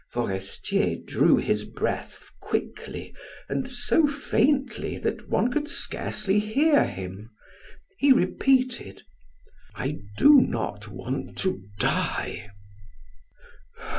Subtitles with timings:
[0.09, 3.13] Forestier drew his breath quickly
[3.47, 7.29] and so faintly that one could scarcely hear him.
[7.99, 9.03] He repeated:
[9.75, 12.49] "I do not want to die!